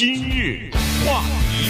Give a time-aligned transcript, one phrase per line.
[0.00, 0.70] 今日
[1.04, 1.68] 话题，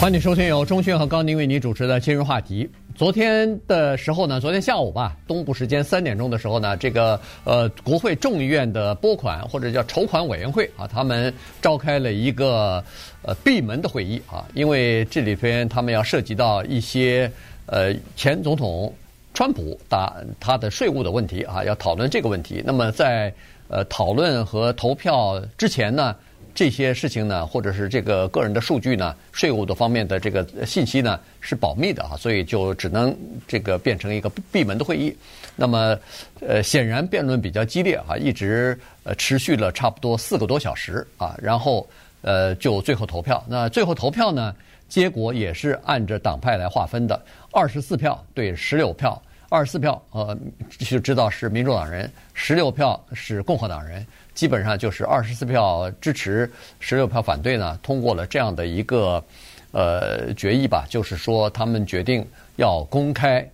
[0.00, 2.66] 欢迎收听由钟迅和高宁为您主持的今日话题。
[2.96, 12.82] 昨天的时候呢，昨天下午吧，东部时间三点钟的时候呢，这个呃国会众议院的拨款或者叫筹款委员会啊，他们召开了一个
[13.20, 17.30] 呃闭门的会议啊，因为这里边他们要涉及到一些
[17.66, 18.90] 呃前总统
[19.34, 22.62] 川普打他的税务的问题啊，要讨论这个问题。
[22.64, 23.30] 那么在
[23.68, 26.16] 呃，讨论和投票之前呢，
[26.54, 33.14] 这些事情呢，或者是这个个人的数据呢，税务的方面的这个信息呢，是保密的啊，所以就只能
[33.46, 35.14] 这个变成一个闭门的会议。
[35.54, 35.98] 那么，
[36.40, 41.86] 呃，显然辩论比较激烈啊，一直呃持续了差不多四个多小时啊，然后
[42.22, 43.44] 呃就最后投票。
[43.48, 44.54] 那最后投票呢，
[44.88, 47.20] 结果也是按着党派来划分的，
[47.52, 49.20] 二十四票对十六票。
[49.50, 50.36] 二十四票，呃，
[50.78, 59.24] 就知道是民主党人；十六票是共和党人，基本上就是二十四票支持，十六票反对呢，通过了这样的一个
[59.72, 60.86] 呃决议吧。
[60.90, 62.26] 就是说，他们决定
[62.56, 63.48] 要公开，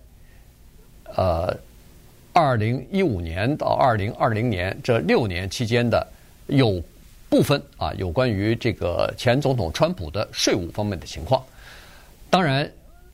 [1.15, 1.55] 呃，
[2.33, 6.05] 二零一五年到二零二零年这六年期间的
[6.47, 6.83] 有
[7.29, 11.41] 部分啊，有关于这个前总统川普的税务方面的情况。
[12.29, 12.69] 当然，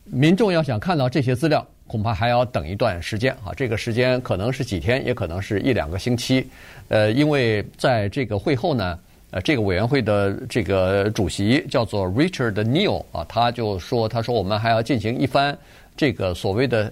[0.06, 1.64] 民众要想看到这些资料。
[1.92, 6.48] 恐怕还要等一段时间啊，这个时间可能是几天，也可能是一两个星期。
[6.88, 8.98] 呃，因为在这个会后呢，
[9.32, 15.58] 呃，这个委员会的这个主席叫做 Richard Neal 啊，他就说，他说我们还要进行一番
[15.98, 16.90] 这个所谓的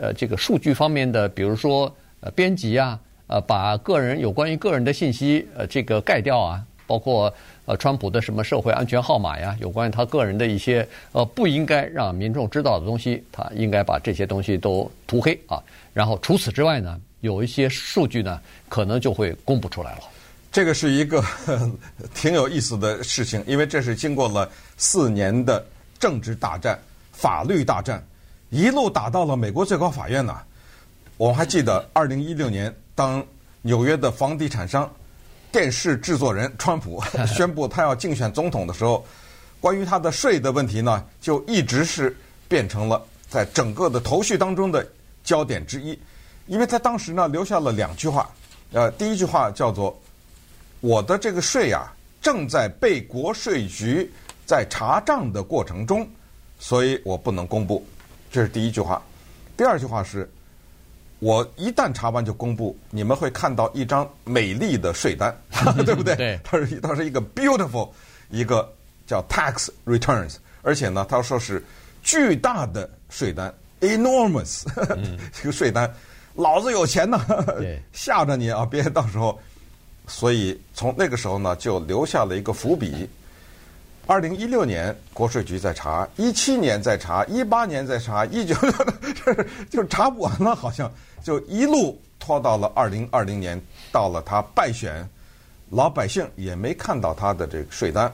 [0.00, 7.32] 呃这个数据方面的，比如说呃编辑啊，呃把个人有关于个人的信息呃这个盖掉啊，包括。
[7.70, 9.56] 呃，川普的什么社会安全号码呀？
[9.60, 15.62] 有关于他个人的一些呃不应该让民众知道的东西，他应该把这些东西都涂黑啊。
[15.94, 20.00] 然后除此之外呢，有一些数据呢，可能就会公布出来了。
[20.50, 21.22] 这个是一个
[22.12, 25.64] 挺有意思的事情，因为这是经过了四年的
[25.96, 26.76] 政治大战、
[27.12, 28.04] 法律大战，
[28.48, 30.36] 一路打到了美国最高法院呢。
[31.16, 33.24] 我还记得二零一六年，当
[33.62, 34.90] 纽约的房地产商。
[35.52, 39.04] 电视制作人川普 宣布他要竞选总统的时候，
[39.60, 42.16] 关于他的税的问题呢，就一直是
[42.48, 44.86] 变成了在整个的头绪当中的
[45.24, 45.98] 焦点之一。
[46.46, 48.30] 因为他当时呢留下了两句话，
[48.72, 49.96] 呃，第一句话叫做
[50.80, 54.10] “我的这个税呀正在被国税局
[54.46, 56.08] 在查账的过程中，
[56.58, 57.86] 所以我不能公布”，
[58.30, 59.00] 这是第一句话。
[59.56, 60.28] 第二句话是。
[61.20, 65.34] 我一旦查完就公布，你们会看到一张美丽的税单，
[65.86, 66.16] 对不对？
[66.16, 67.88] 对，它是它是一个 beautiful
[68.30, 68.68] 一个
[69.06, 71.62] 叫 tax returns，而且呢，他说是
[72.02, 75.88] 巨大的税单，enormous 这个、嗯、 税单，
[76.34, 77.18] 老子有钱呢，
[77.92, 79.38] 吓着你啊，别到时候。
[80.06, 83.08] 所以从那个时候呢，就留下了一个伏笔。
[84.06, 88.56] 二零一六年国税局在查，一七年在查，一八年在查，一九
[89.70, 90.90] 就查不完了，好像
[91.22, 93.60] 就一路拖到了二零二零年，
[93.92, 95.08] 到了他败选，
[95.68, 98.12] 老百姓也没看到他的这个税单。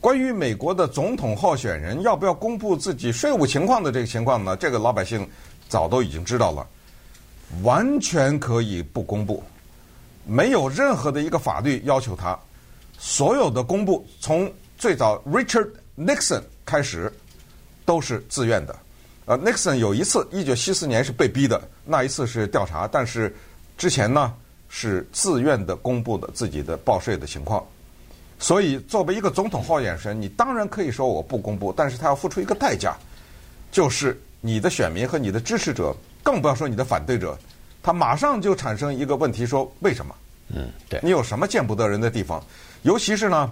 [0.00, 4.56] 关于美国的总统候选人要不要公布自己税务情况的这个情况呢？
[4.56, 5.28] 这个老百姓
[5.68, 6.66] 早都已经知道了，
[7.62, 9.42] 完全可以不公布，
[10.24, 12.38] 没有任何的一个法律要求他
[12.98, 14.50] 所有的公布从。
[14.76, 17.10] 最早 Richard Nixon 开始
[17.84, 18.76] 都是自愿的，
[19.24, 23.34] 呃，Nixon 有一次一九七四年是被逼的，那一次是调查，但是
[23.78, 24.34] 之前呢
[24.68, 27.64] 是自愿的公布的自己的报税的情况。
[28.38, 32.94] 所以作为一个总统候选人，你当然可以说我不公布，但是他要付出一个代价，
[33.72, 37.38] 就是你的选民和你的支持者，更不要说你的反对者，
[37.82, 40.14] 他马上就产生一个问题：说为什么？
[40.54, 42.44] 嗯，对，你有什么见不得人的地方？
[42.82, 43.50] 尤其是呢。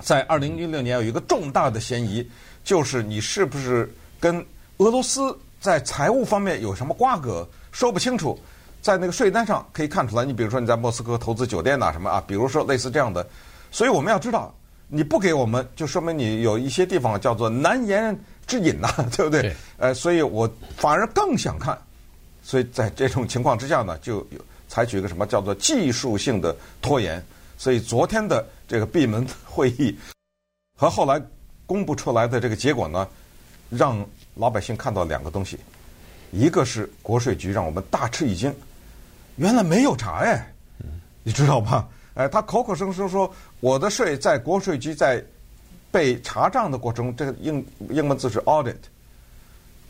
[0.00, 2.28] 在二零一六年有一个重大的嫌疑，
[2.64, 4.44] 就是你是不是跟
[4.78, 8.38] 俄罗斯在财务方面有什么瓜葛，说不清楚，
[8.82, 10.24] 在那个税单上可以看出来。
[10.24, 13.26] 你比如说你在莫斯科投资酒店呐什么啊，比如说类似这样的。
[13.70, 14.54] 所以我们要知道，
[14.88, 18.16] 你不给我们，就说明你有一些地方叫做难言
[18.46, 19.42] 之隐呐， 对不对？
[19.42, 21.76] 对呃，所以我反而更想看。
[22.42, 24.38] 所以在这种情况之下呢，就有
[24.68, 27.20] 采取一个什么叫做技术性的拖延。
[27.58, 29.96] 所以昨天的这个闭门会议
[30.76, 31.20] 和后来
[31.66, 33.08] 公布出来的这个结果呢，
[33.70, 34.04] 让
[34.34, 35.58] 老百姓看到两个东西，
[36.32, 38.54] 一个是国税局让我们大吃一惊，
[39.36, 40.52] 原来没有查哎，
[41.22, 41.88] 你知道吧？
[42.14, 43.30] 哎，他口口声声说
[43.60, 45.22] 我的税在国税局在
[45.90, 48.76] 被查账的过程中，这个英英文字是 audit，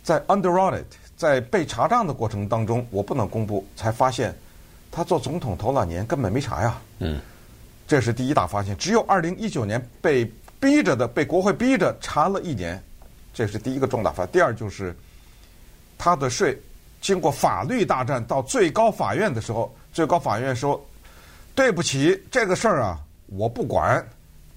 [0.03, 0.85] 在 under audit，
[1.17, 4.37] 在被查账的过程当中，我不能公布，才发现
[4.91, 6.79] 他做总统头两年根本没查呀。
[6.99, 7.21] 嗯。
[7.87, 8.77] 这是第一大发现。
[8.77, 12.83] 只有二零一九年被逼着的，被国会逼着查了一年，
[13.33, 14.33] 这是第一个重大发现。
[14.33, 14.97] 第二就是
[15.99, 16.59] 他的税
[17.01, 20.85] 经过法律大战到最高法院的时候，最高法院说
[21.55, 24.05] ：“对不起，这个事儿啊，我不管，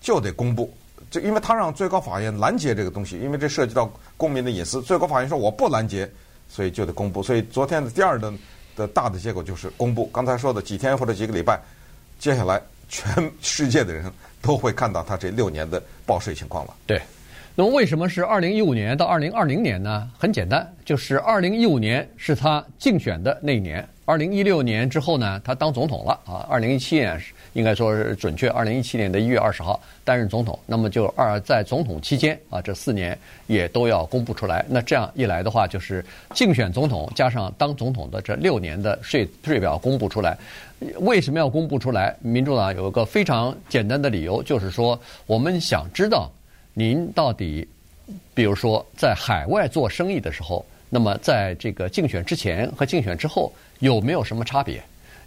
[0.02, 0.74] 就得公布。”
[1.12, 4.82] 这因为他让最高法院拦截这个东西，因为这涉及到公民的隐私。
[4.82, 6.10] 最高法院说我不拦截，
[6.48, 7.24] 所以就得公布。
[7.24, 8.32] 所以昨天的第二的
[8.76, 10.06] 的大的结果就是公布。
[10.14, 11.60] 刚才说的几天或者几个礼拜，
[12.20, 16.74] 接下来全世界的人都会看到他这六年的报税情况了。
[16.86, 17.02] 对，
[17.56, 20.10] 那么为什么是二零一五年到二零二零年呢？
[20.18, 26.44] 很简单，就是二零一五年是他竞选的那一年，二零一六年之后呢，他当总统了啊。
[26.50, 27.22] 二零一七年。
[27.54, 33.18] 应该说是准确，二零一七年的一月二十号担任总统，那么就二在总统期间啊，这四年
[33.48, 34.64] 也都要公布出来。
[34.70, 40.38] 那这样一来的话，就是竞选总统加上当总统的这六年的税税表公布出来。
[41.00, 42.16] 为什么要公布出来？
[42.22, 46.32] 民主党有一个非常简单的理由，就是说我们想知道
[46.76, 47.68] 您到底，
[48.36, 54.82] 比如说在海外做生意的时候，那么在这个竞选之前和竞选之后有没有什么差别？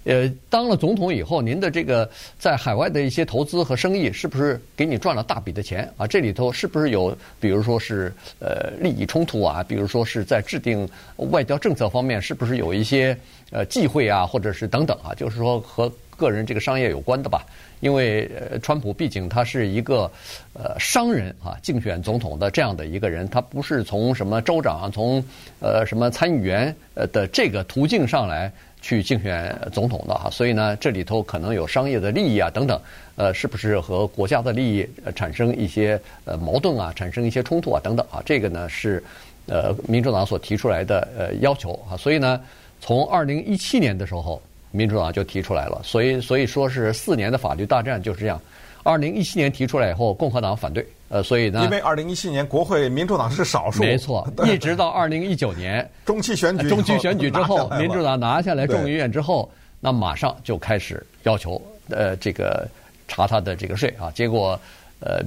[0.05, 6.05] 呃，当了总统以后，您的这个在海外的一些投资和生意，是不是给你赚了大笔的钱啊？
[6.09, 9.63] 这里头是不是有，比如说是呃利益冲突啊？
[9.63, 10.89] 比如说是在制定
[11.31, 13.17] 外交政策方面，是不是有一些
[13.53, 15.15] 呃忌讳啊，或者是等等啊？
[15.15, 17.45] 就是说和个人这个商业有关的吧？
[17.81, 18.31] 因为，
[18.63, 20.11] 川普毕竟他是一个
[20.53, 25.23] 呃商人啊，竞选总统的这样的一个人，他不是从什么州长、从
[25.61, 28.53] 呃什么参议员呃的这个途径上来。
[28.85, 32.81] 去竞选总统的哈，所以呢，这里头可能有商业的利益啊等等，
[33.15, 38.21] 呃，是不是和国家的利益产生一些呃矛盾啊，产生一些冲突啊等等啊？
[38.27, 39.01] 这个呢是
[39.47, 42.41] 呃民主党所提出来的呃要求啊，所以呢，
[42.81, 44.43] 从二零一七年的时候，
[44.73, 48.41] 民主党就提出来了，所以所以说是四年的法律大战就是这样。
[48.83, 59.49] 二零一七年提出来以后，共和党反对，呃，所以呢，因为二零一七年国会民主党是少数，没错，一直到二零一九年 中期选举，中期选举之后，民主党拿下来众议院之后，
[59.79, 62.67] 那马上就开始要求呃这个
[63.07, 64.59] 查他的这个税啊，结果
[65.05, 65.23] 呃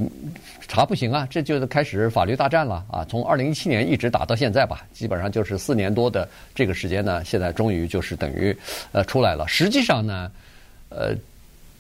[0.68, 8.57] 查不行啊，这就是开始法律大战了啊，从二零一七年一直打到现在吧，基本上就是四年多的这个时间呢，现在终于就是等于
[8.92, 10.31] 呃出来了，实际上呢，
[10.89, 11.16] 呃。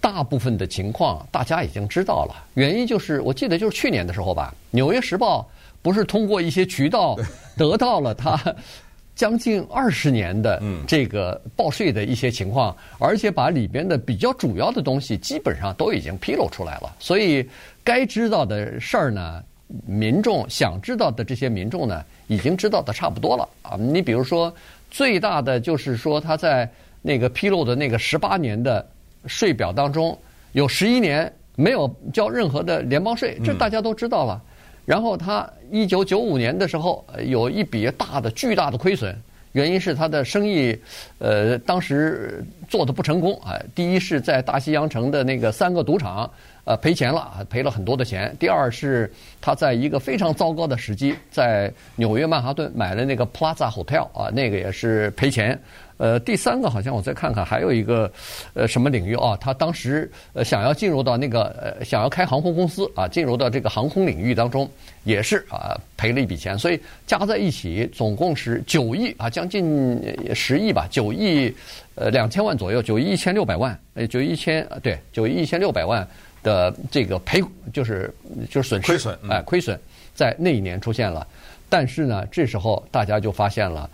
[0.01, 5.41] 大部分的情况大家已经知道了，原因就是我记得就是去年的时候吧，《纽约时报》
[5.81, 7.17] 不是通过一些渠道
[7.57, 8.39] 得到了他
[9.15, 16.95] 将近二十年的这个报税的一些情况，而且把里边的比较主要的东西基本上都已经披露出来了。
[16.99, 17.43] 所以
[17.85, 19.41] 该知道的事儿呢，
[19.85, 23.77] 民众想知道的这些民众呢，已经知道的差不多了啊。
[23.77, 24.53] 你比如说，
[24.91, 26.69] 最大的就是说他在
[27.01, 28.85] 那个披露的那个十八年的。
[29.27, 30.15] 税表当中
[30.51, 34.39] 有十一年没有交任何的联邦税，这大家都知道了。
[34.85, 39.19] 然后他一九九五年的时候有一笔大的巨大的亏损，
[39.55, 40.77] 原因是他的生意
[41.17, 43.55] 呃当时做的不成功啊。
[43.73, 46.29] 第一是在大西洋城的那个三个赌场
[46.65, 48.35] 呃赔钱了，赔了很多的钱。
[48.37, 49.09] 第二是
[49.39, 55.57] 他在一个非常糟糕的时机，在纽约曼哈顿买了那个 Plaza Hotel 啊，那个也是赔钱。
[55.97, 58.11] 呃，第三个好像我再看看，还有一个
[58.53, 59.37] 呃什么领域啊？
[59.39, 64.69] 他当时呃想要进入到那个呃想要开航空公司啊，进入到这个航空领域当中，
[65.05, 70.01] 也是啊赔了一笔钱，所以加在一起总共是九亿啊，将近
[70.35, 71.53] 十亿吧，九亿
[71.95, 76.05] 呃两千万左右，九亿一千六百万，呃九亿一千对九亿一千六百万
[76.43, 78.13] 的这个赔就是
[78.49, 79.79] 就是损失亏损哎亏损
[80.13, 81.25] 在那一年出现了，
[81.69, 83.89] 但是呢这时候大家就发现了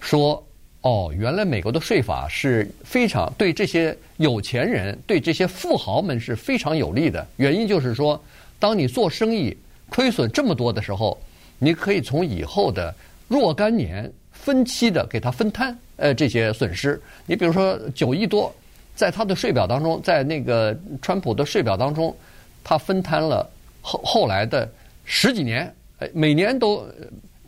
[0.00, 0.42] 说。
[0.82, 7.26] 哦，原来美国的税法是非常对这些有钱人、对这些富豪们是非常有利的。
[7.38, 8.22] 原因就是说，
[8.60, 9.56] 当你做生意
[9.88, 11.18] 亏损这么多的时候，
[11.58, 12.94] 你可以从以后的
[13.26, 17.00] 若干年分期的给他分摊，呃，这些损失。
[17.26, 18.54] 你比如说九亿多，
[18.94, 22.16] 在他的税表当中，在那个川普的税表当中，
[22.62, 24.70] 他分摊了后后来的
[25.04, 25.74] 十几年，
[26.12, 26.86] 每年都。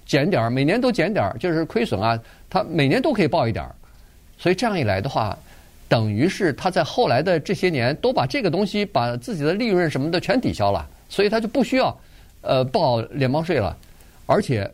[0.09, 2.19] 减点儿，每年都减点儿，就是亏损啊。
[2.51, 3.75] 他每年都可以报一点儿，
[4.39, 5.39] 所以这样一来的话，
[5.87, 11.95] 等于是他在后来的这些年都把这个东西，把自己的利润什么的全抵消了，所以他就不需要
[12.41, 13.77] 呃报联邦税了。
[14.25, 14.71] 而且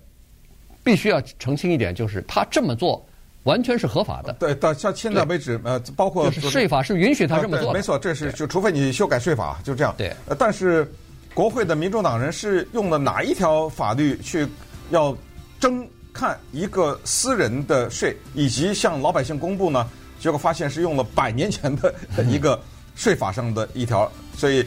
[0.85, 3.05] 必须要澄清一点，就是他这么做
[3.43, 4.33] 完全是合法的。
[4.35, 7.79] 对，到像现在为止，呃，包括就是税法是允许他这么做的。
[7.79, 9.93] 没错，这是就除非你修改税法，就这样。
[9.99, 10.12] 对。
[10.38, 10.88] 但是
[11.35, 14.47] 国会的民主党人是用了哪一条法律去？
[14.91, 15.17] 要
[15.59, 19.88] 征看一个私人的税，以及向老百姓公布呢？
[20.21, 21.93] 结果发现是用了百年前的
[22.26, 22.59] 一个
[22.95, 24.64] 税法上的一条，所以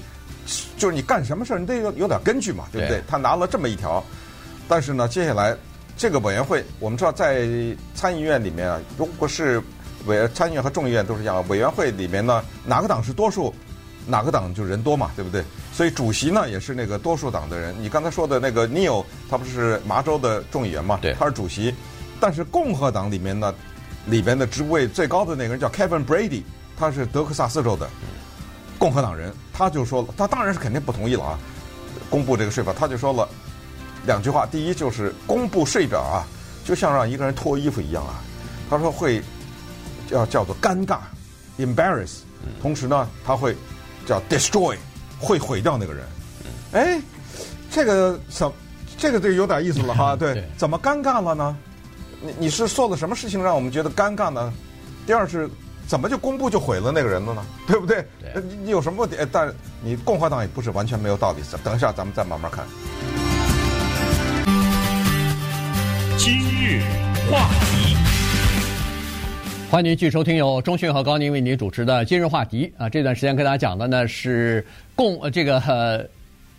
[0.78, 2.98] 就是你干什么事儿，你得有有点根据嘛，对不对？
[2.98, 4.04] 对他拿了这么一条，
[4.68, 5.58] 但是呢，接下来
[5.96, 7.48] 这个委员会，我们知道在
[7.96, 9.60] 参议院里面啊，如果是
[10.06, 13.52] 委参议院和众议院都是一样，委员会里面呢，哪个党是多数，
[14.06, 15.44] 哪个党就人多嘛，对不对？
[15.78, 17.76] 所以主席呢也是那个多数党的人。
[17.80, 20.98] 你刚才说的那个 Neil，他不是麻州的众议员嘛？
[21.00, 21.72] 对，他是主席。
[22.20, 23.54] 但是共和党里面呢，
[24.08, 26.42] 里边的职位最高的那个人叫 Kevin Brady。
[26.76, 27.88] 他是德克萨斯州的
[28.80, 31.40] 共和党人，他就说了，他当然是肯定不同意了啊，
[32.10, 33.30] 公布这个税法，他就说了
[34.08, 34.48] 两句话。
[34.48, 36.26] 第一就是公布税表啊，
[36.66, 38.22] 就像让一个人脱衣服一样啊。
[38.68, 39.22] 他说会
[40.10, 41.02] 要叫做尴尬
[41.60, 42.18] ，embarrass，
[42.64, 43.56] 同时呢，他会
[44.08, 44.76] 叫 destroy，
[45.20, 46.06] 会毁掉那个人。
[46.74, 47.02] 哎，
[47.72, 48.52] 这个怎
[48.98, 50.16] 这个就有点意思了哈？
[50.20, 51.58] 对，怎么尴尬了呢？
[52.22, 54.54] 你你是做了什么事情让我们觉得尴尬呢？
[55.06, 55.50] 第二是。
[55.88, 57.42] 怎么就公布就毁了那个人了呢？
[57.66, 58.06] 对不对？
[58.20, 59.16] 对你你有什么问题？
[59.32, 59.50] 但
[59.82, 61.38] 你共和党也不是完全没有道理。
[61.64, 62.66] 等一下，咱们再慢慢看。
[66.18, 66.82] 今日
[67.32, 67.96] 话题，
[69.70, 72.88] 欢迎您继续收听由中讯和高宁为您主持的《今日话题》啊。
[72.88, 76.10] 这段时间跟大家讲的呢是共这个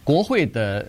[0.05, 0.85] 国会的。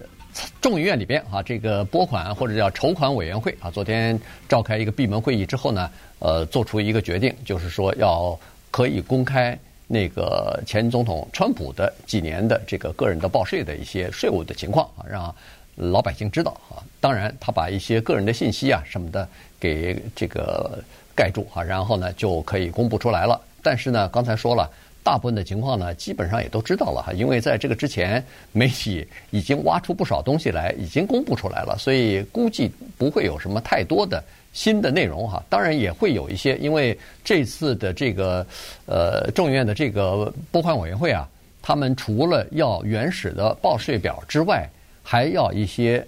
[0.61, 8.37] 众议院里边啊，这个拨款或者叫筹款委员会啊，昨天召开一个闭门会议之后呢，呃，做出一个决定，就是说要
[8.69, 9.57] 可以公开
[9.87, 15.33] 那个前总统川普的几年的这个个人的报税的一些税务的情况啊，让
[15.75, 16.83] 老百姓知道啊。
[16.99, 19.27] 当然，他把一些个人的信息啊什么的
[19.59, 20.81] 给这个
[21.19, 23.35] 盖住啊，然后呢就可以公布出来了。
[23.61, 24.69] 但是呢，刚才说了。
[25.01, 34.21] 大部分的情况呢，基本上也都知道了哈，因为在这个之前，媒体已经挖出不少东西来，已经公布出来了，所以估计不会有什么太多的
[34.51, 35.41] 新的内容哈。
[35.49, 38.45] 当然也会有一些，因为这次的这个
[38.85, 41.27] 呃众议院的这个拨款委员会啊，
[41.61, 44.69] 他们除了要原始的报税表之外，
[45.01, 46.05] 还要一些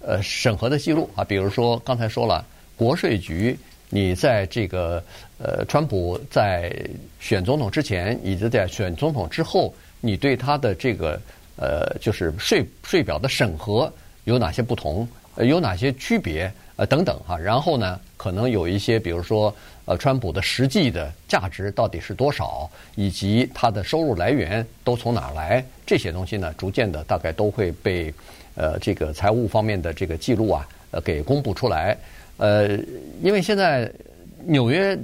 [0.00, 2.44] 呃审核的记录啊，比如说刚才说了
[2.76, 3.58] 国税局。
[3.94, 5.00] 你在这个
[5.38, 6.74] 呃，川普在
[7.20, 11.20] 选总统之前，以及在选总统之后，你对他的这个
[11.54, 13.92] 呃，就是税税表的审核
[14.24, 15.06] 有哪些不同？
[15.36, 16.52] 呃，有哪些区别？
[16.74, 17.38] 呃，等等哈。
[17.38, 25.64] 然后呢，可能有一些，比如说呃，川普的实际的价值到底是多少，以及他的收入来源都从哪来？
[25.86, 28.12] 这些东西呢，逐渐的大概都会被
[28.56, 31.96] 呃，这个财务方面的这个记录啊，呃，给公布出来。
[32.36, 32.76] 呃，
[33.22, 33.90] 因为现在
[34.44, 34.98] 纽约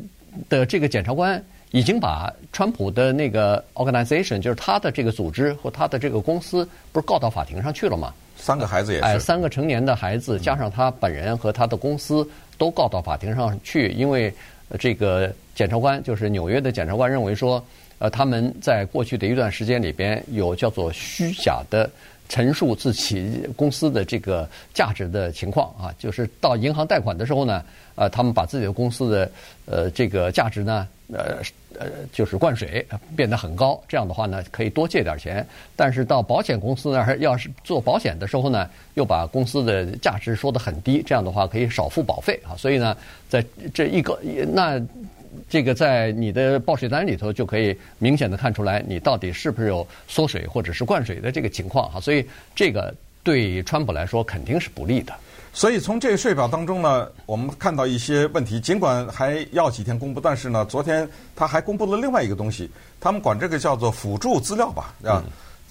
[0.49, 8.13] 的这个检察官已经把川普的那个 organization，就是他的这个组织和他的这个公司，不是告到法庭上去了吗？
[8.37, 9.05] 三个孩子也是。
[9.05, 14.33] 哎，三个成年的孩子加上他本人和他的公司都告到法庭上去，因为
[14.79, 17.63] 这个检察官就是纽约的检察官认为说，
[17.99, 21.89] 呃，他们在过去的一段时间里边有叫做虚假的。
[22.31, 27.65] 陈述自己公司的这个价值的情况啊，就是到银行贷款的时候呢，
[27.97, 29.31] 呃，他们把自己的公司的
[29.67, 31.39] 呃这个价值呢，呃
[31.77, 35.45] 呃就是灌水变得很高，这样的话呢，可以多借点钱。
[35.75, 42.55] 但是到保险公司那儿要是做保险的时候呢，又把公司的价值说得很低，这样的话可以少付保费啊。
[42.57, 42.97] 所以呢，
[43.29, 43.45] 在
[43.75, 44.17] 这一个
[44.55, 44.81] 那。
[45.49, 55.13] 这个在你的报税单里头就可以明显的看出来，你到底是不是有缩水或者是灌水的这个情况哈，所以这个对川普来说肯定是不利的。
[55.53, 62.71] 所以从这个税表当中呢，我们看到一些问题，尽管还要几天公布，但是呢，昨天他还公布了另外一个东西，
[63.01, 65.23] 他们管这个叫做辅助资料吧，啊，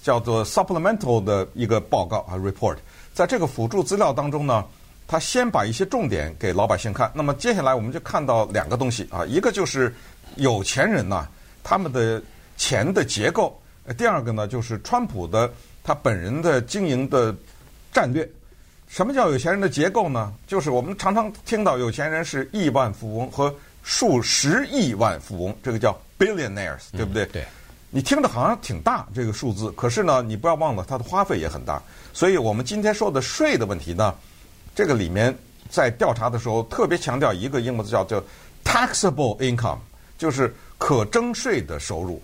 [0.02, 2.76] 叫做 supplemental 的一个报告啊 report，
[3.14, 4.64] 在这个辅助资料当中呢。
[5.10, 9.92] 他先把一些重点给老百姓看，那么接下来我们就看到两个东西啊，一个就是
[10.36, 11.26] 有钱人呐，
[11.64, 12.22] 他们的
[12.56, 13.52] 钱的结构；
[13.98, 15.52] 第二个呢，就是川普的
[15.82, 17.34] 他本人的经营的
[17.92, 18.28] 战略。
[18.86, 20.32] 什么叫有钱人的结构呢？
[20.46, 23.52] 就是我们常常听到有钱人是亿万富翁和
[23.82, 27.26] 数十亿万富翁，这个叫 billionaires，对不对？
[27.26, 27.44] 对。
[27.90, 31.82] 你听着好像挺大这个数字，可是呢，你不要忘了他的花费也很大。
[32.12, 34.14] 所以我们今天说的税的问题呢。
[34.80, 35.36] 这个里面
[35.68, 38.18] 在调查的时候特别强调一个英文字叫叫
[38.64, 39.76] taxable income，
[40.16, 42.18] 就是可征税的收入。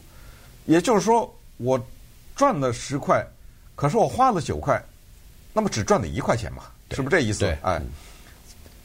[0.64, 1.78] 也就是说，我
[2.34, 3.22] 赚了十块，
[3.74, 4.82] 可是我花了九块，
[5.52, 6.62] 那么只赚了一块钱嘛？
[6.92, 7.40] 是不是这意思？
[7.40, 7.58] 对。
[7.60, 7.78] 哎，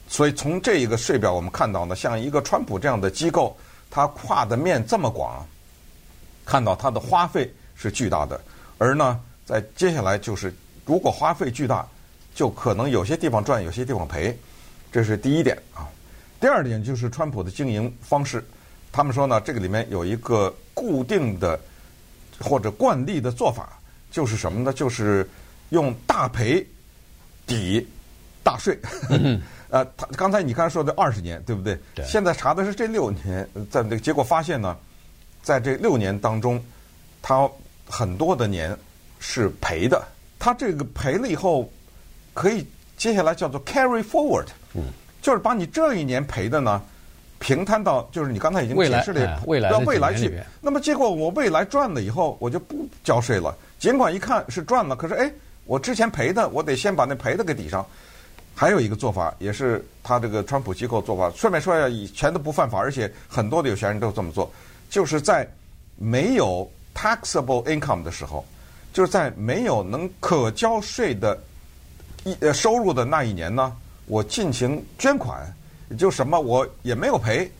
[0.06, 3.56] 所以从这一个税表我们看到呢，像一个川普这样的机构，
[3.90, 5.48] 它跨的面这么广，
[6.44, 8.38] 看到它的花费是巨大的。
[8.76, 11.88] 而呢，在接下来就是如果花费巨大。
[12.34, 14.36] 就可能有些地方赚，有些地方赔，
[14.90, 15.88] 这是第一点啊。
[16.40, 18.44] 第二点就是川普的经营方式，
[18.90, 21.58] 他们说呢，这个里面有一个固定的
[22.40, 23.78] 或者惯例的做法
[24.10, 24.72] 就是什么呢？
[24.72, 25.28] 就是
[25.70, 26.66] 用大赔
[27.46, 27.86] 抵
[28.42, 28.78] 大税。
[29.10, 31.78] 嗯、 呃，他刚才你刚才说的二十年，对不对？
[31.94, 32.04] 对。
[32.06, 34.76] 现在查的是这六年，在那个结果发现呢，
[35.42, 36.62] 在这六年当中，
[37.22, 37.48] 他
[37.86, 38.76] 很多的年
[39.20, 40.02] 是赔的。
[40.38, 41.72] 他这个赔了以后，
[42.34, 44.82] 可以接下来叫做 carry forward，嗯，
[45.20, 46.82] 就是把你这一年赔的呢。
[47.38, 50.32] 平摊到就是你刚才已经解释了，未来到未来去。
[50.60, 53.52] 那么结果我未来赚了以后，我就不交税了。
[53.80, 55.28] 尽管一看是赚了，可是哎，
[55.64, 57.84] 我之前赔的，我得先把那赔的给抵上。
[58.54, 61.32] 还有一个做法，也是他这个川普机构做法。
[61.34, 64.48] 顺便说一下，以前都不犯法，而且很多的有钱人都这么做。
[64.88, 65.44] 就是在
[65.96, 68.44] 没有 taxable income 的时候，
[68.92, 71.36] 就是在没有能可交税的
[72.24, 73.76] 一呃收入的那一年呢，
[74.06, 75.40] 我进行捐款。
[75.98, 77.52] 就什么我也没有赔，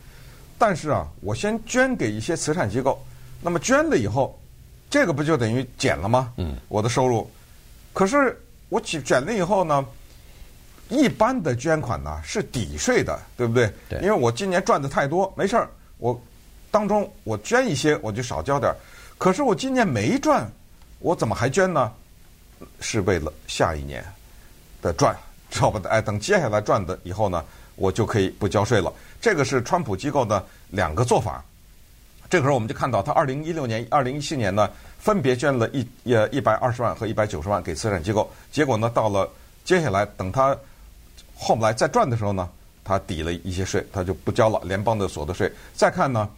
[0.56, 2.98] 但是啊，我先捐给一些慈善机构。
[3.42, 4.40] 那么捐了以后，
[4.88, 6.32] 这个不就等于减了吗？
[6.38, 7.30] 嗯，我的收入。
[7.92, 8.40] 可是
[8.70, 9.84] 我减了以后呢，
[10.88, 13.70] 一般的捐款呢是抵税的，对不对？
[13.86, 13.98] 对。
[14.00, 16.18] 因为我今年赚的太多，没事儿，我
[16.70, 18.76] 当中我捐一些，我就少交点儿。
[19.18, 20.50] 可是我今年没赚，
[21.00, 21.92] 我怎么还捐呢？
[22.80, 24.02] 是为了下一年
[24.82, 25.16] 的赚，
[25.50, 25.80] 知道吧？
[25.88, 27.42] 哎，等接下来赚的以后呢？
[27.74, 28.92] 我就可以不交税了。
[29.18, 31.42] 这个是川普机构的两个做法。
[32.28, 38.30] 这个时候我们就看到，他二零一六年、二零一七年呢，分别捐了一呃一百二十万和一百九十万给慈善机构。
[38.52, 39.28] 结果呢，到了
[39.64, 40.54] 接下来等他
[41.34, 42.48] 后来再赚的时候呢，
[42.84, 45.50] 他抵了一些税，他就不交了联邦的所得税。
[45.74, 46.28] 再看呢，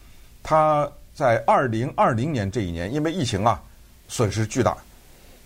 [0.43, 3.61] 他在二零二零年这一年，因为疫情啊，
[4.09, 4.77] 损失巨大，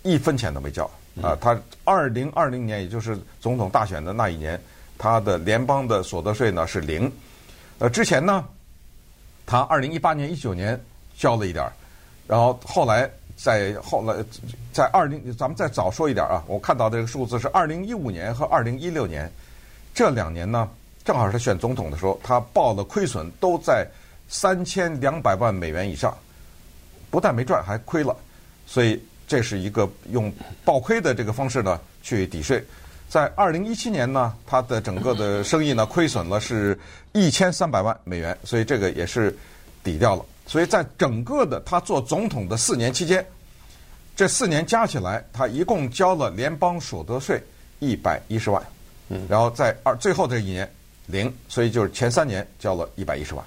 [0.03, 0.89] 一分钱都没交
[1.21, 1.37] 啊。
[1.39, 4.59] 他二零二零年，也就是总统大选的那一年。
[5.01, 7.09] 他的联邦的所得税呢是零，
[7.77, 8.43] 呃，之前呢，
[9.45, 10.77] 他二零一八年、一九年
[11.17, 11.71] 交了一点儿，
[12.27, 14.13] 然后后来在后来
[14.73, 19.31] 在二零，咱们再早说一点啊，我看到这个数字是二零一五年和二零一六年
[19.93, 20.69] 这两年呢，
[21.05, 23.87] 正好是选总统的时候，他报的亏损都在
[24.27, 26.13] 三千两百万美元以上，
[27.09, 28.13] 不但没赚，还亏了，
[28.67, 30.33] 所以这是一个用
[30.65, 32.61] 暴亏的这个方式呢去抵税。
[33.07, 36.77] 在二零一七年呢，他的整个的生意呢亏损了是
[37.11, 39.35] 一千三百万美元，所以这个也是
[39.83, 40.25] 抵掉了。
[40.47, 43.23] 所以在整个的他做总统的四年期间，
[44.15, 47.39] 这四年加起来，他一共交了联邦所得税
[47.77, 48.61] 一百一十万，
[49.09, 50.67] 嗯，然后在二最后这一年
[51.05, 53.45] 零，所以就是前三年交了一百一十万。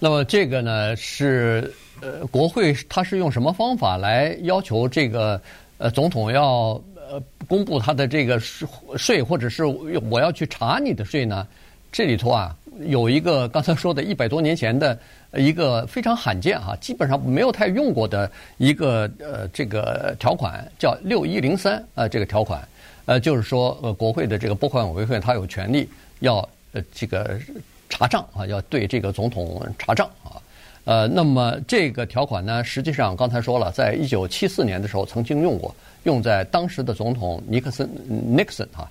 [0.00, 5.40] 那么这个呢是呃国会它是用什么方法来要求这个
[5.78, 6.82] 呃总统要？
[7.12, 11.44] 呃，公布他的这个税税，或者是我要去查你的税呢？
[11.90, 14.96] 这里头啊，有一个刚才说的一百多年前的
[15.32, 22.62] 一个非常罕见哈，基本上没有太用过的一个呃这个条款，叫六一零三啊，这个条款，
[23.06, 25.88] 呃，就是说呃国会的这个拨款委员会，他有权利
[26.20, 27.40] 要呃这个
[27.90, 30.40] 查账啊，要对这个总统查账啊。
[30.84, 35.74] 呃，那么这个条款呢，实际上刚才说了，在一九七四年的时候曾经用过，
[36.04, 38.90] 用在当时的总统尼克森 （Nixon） 哈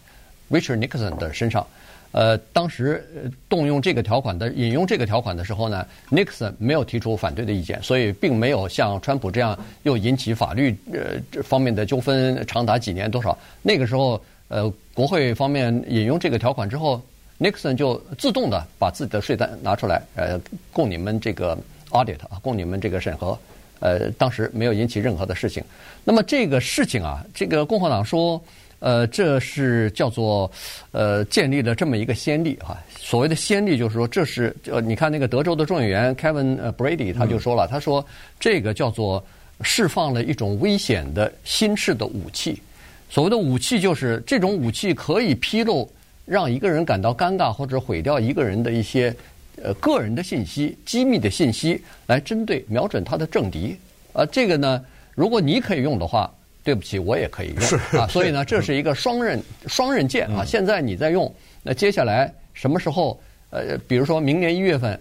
[0.51, 1.65] ，Richard Nixon 的身上。
[2.11, 3.03] 呃，当时
[3.47, 13.37] 动用这个条款的引用这个条款的时候呢，Nixon 没有提出反对的意见，所以并没有像川普这样又引起法律呃这方面的纠纷，长达几年多少。
[13.61, 16.99] 那个时候，呃，国会方面引用这个条款之后
[17.39, 20.39] ，Nixon 就自动的把自己的税单拿出来，呃，
[20.71, 21.57] 供你们这个。
[21.91, 23.35] audit 啊，供你们这个审核，
[23.79, 25.63] 呃，当时没有引起任何的事情。
[26.03, 28.39] 那么这个事情啊，这个共和党说，
[28.77, 30.51] 呃，这是叫做
[30.91, 32.77] 呃建立了这么一个先例哈。
[32.95, 38.05] 所谓的先例就是说，这是呃，你看那个德州的众议员 Kevin Brady 他就说了，他说
[38.39, 39.25] 这个叫做
[39.63, 42.61] 释放了一种危险的新式的武器。
[43.09, 45.91] 所谓的武器就是这种武器可以披露
[46.29, 49.13] 让一个人感到尴尬或者毁掉一个人的一些。
[49.61, 53.75] 呃，个人的信息、机密的信息，来针对瞄准他的政敌。
[54.13, 54.81] 啊，这个呢，
[55.15, 58.07] 如果你可以用的话，对不起，我也可以用啊。
[58.07, 59.37] 所以呢，这是一个双刃
[59.67, 60.45] 双刃剑啊。
[60.45, 61.29] 现在你在用，
[61.61, 63.19] 那接下来什么时候？
[63.49, 64.97] 呃，比如说明年一月份，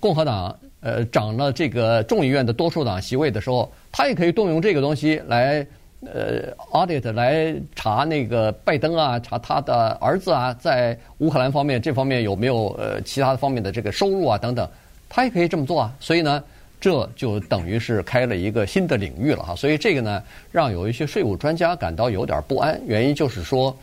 [0.00, 5.64] 共和党呃掌了这个众议院的多数党席位的时候，他也可以动用这个东西来。
[6.06, 14.66] 呃，audit 来查那个拜登啊，查他的儿子啊，在乌克兰方面这方面有没有呃其他方面的这个收入啊等等，
[15.10, 15.94] 他也可以这么做啊。
[16.00, 16.42] 所以呢，
[16.80, 19.54] 这就等于是开了一个新的领域了哈。
[19.54, 22.80] 所以这个呢，让有一些税务专家感到有点不安。
[22.86, 23.76] 原因就是说，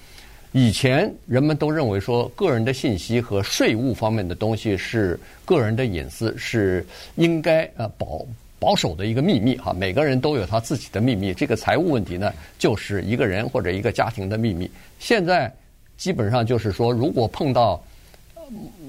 [0.53, 6.83] 以前人们都认为说，个人的信息和税务方面的东西是个人的隐私，是
[7.15, 8.25] 应该呃保。
[8.59, 11.33] 保守的一个秘密哈，每个人都有他自己的秘密。
[11.33, 14.69] 这个财务问题呢，就是一个人或者一个家庭的秘密。
[14.99, 15.51] 现在
[15.97, 17.83] 基本上就是说，如果碰到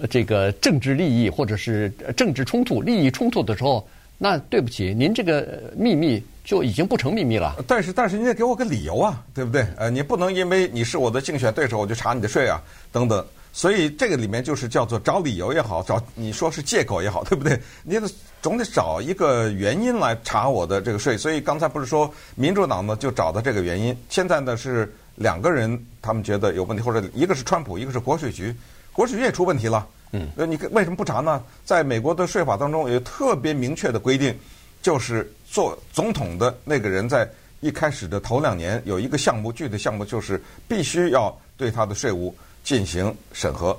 [0.08, 7.56] 这个政治利益或者是政治冲突、利益冲突的时候，那对不起，您这个秘密就已经不成秘密了。
[7.66, 9.66] 但是，但是你得给我个理由啊，对不对？
[9.76, 13.24] 呃，你不能因为你是我的竞选对手，我就查你的税啊，等等。
[13.52, 17.60] 所以这个里面就是叫做找理由也好，找你说是借口也好，对不对？
[17.82, 18.08] 你得
[18.40, 21.16] 总得找一个原因来查我的这个税。
[21.16, 28.54] 所以刚才不是说民主党呢就找到这个原因，现在呢是两个人他们觉得有问题，或者一个是川普，一个是国税局，
[28.92, 29.86] 国税局也出问题了。
[30.12, 31.42] 嗯，那，你为什么不查呢？
[31.64, 34.34] 在美国的税法当中有特别明确的规定，
[34.80, 37.28] 就是做总统的那个人在
[37.60, 42.34] 一开始的头两年有一个项目，具体项目就是必须要对他的税务。
[42.68, 43.74] 进行审核，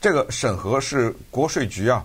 [0.00, 2.04] 这个审核是国税局啊，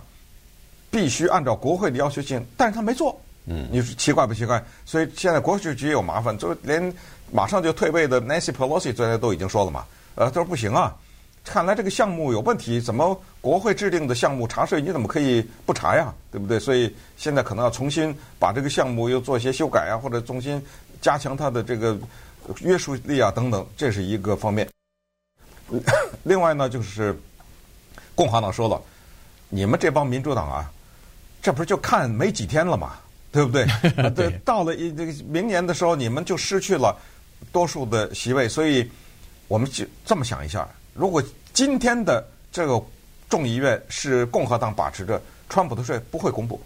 [0.92, 3.20] 必须按照国会的要求进行，但是他没做。
[3.48, 4.63] 嗯，你说奇怪不奇怪？
[4.86, 6.94] 所以现在国税局也有麻烦，就连
[7.32, 10.96] 马上就退位的 Nancy Pelosi 昨天都已经说了嘛，呃，他说不行啊，
[11.44, 16.13] 看来这个项目有问题，怎么国会制定的项目查税，你怎么可以不查呀？
[16.32, 16.60] 对不对？
[16.60, 20.63] 所以现在可能要重新把这个项目又做一些修改啊，或者重新
[21.02, 21.98] 加强它的这个
[22.60, 24.70] 约束力啊等等，这是一个方面。
[26.24, 27.18] 另外呢，就是
[28.16, 28.82] 共和党说了，
[29.50, 30.72] 你们这帮民主党啊，
[31.42, 32.94] 这不是就看没几天了嘛，
[33.32, 33.66] 对不对？
[34.16, 36.96] 对，到了一这个明年的时候，你们就失去了
[37.52, 38.90] 多数的席位，所以
[39.48, 42.82] 我们就这么想一下：如果今天的这个
[43.30, 46.60] 众议院是共和党把持着，川普的税不会公布，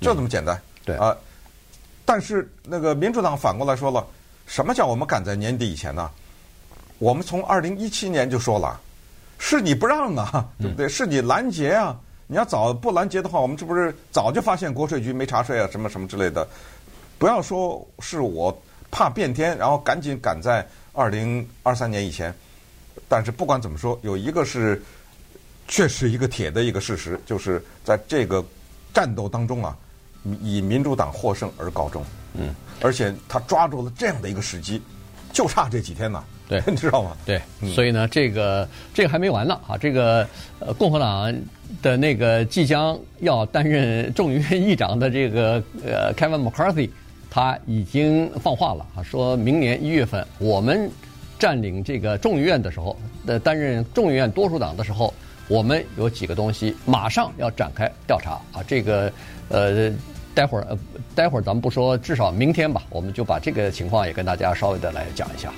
[0.00, 0.56] 就这么简单。
[0.56, 1.16] 嗯、对啊，
[2.04, 4.06] 但是那个民主党反过来说了，
[4.46, 6.10] 什么叫我们赶在年底以前呢？
[7.00, 8.78] 我们从二零一七年就说了，
[9.38, 10.86] 是你不让啊，对不对？
[10.86, 11.98] 是你拦截啊！
[12.26, 16.46] 你要早不拦截的话，我们这不是早就发现国税局没查税啊，什么什么之类的。
[17.18, 18.56] 不要说是我
[18.90, 22.32] 怕变天，然后赶紧赶在二零二三年以前。
[23.08, 24.80] 但是不管怎么说，有一个是
[25.68, 28.44] 确实一个铁的一个事实，就是在这个
[28.92, 29.74] 战斗当中啊，
[30.42, 32.04] 以民主党获胜而告终。
[32.34, 34.82] 嗯，而且他抓住了这样的一个时机，
[35.32, 36.22] 就差这几天了。
[36.50, 37.16] 对， 你知道吗？
[37.24, 37.40] 对，
[37.72, 39.78] 所以呢，这个这个还没完呢啊！
[39.78, 40.26] 这个
[40.58, 41.32] 呃，共和党
[41.80, 46.90] 的那个即将要担任众议院议长的这个呃，Kevin McCarthy，
[47.30, 50.90] 他已经放话了啊，说明年一月份我们
[51.38, 55.14] 占领这个众议院的时候，呃，担任众议院多数党的时候，
[55.46, 58.60] 我们有几个东西马上要展开调查啊！
[58.66, 59.12] 这个
[59.50, 59.88] 呃，
[60.34, 60.76] 待会儿呃，
[61.14, 65.52] 待会儿咱们不说，至少明天吧，我们就把这个情况也跟大家稍微的来讲一下。